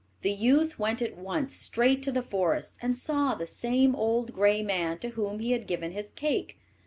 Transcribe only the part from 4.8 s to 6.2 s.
to whom he had given his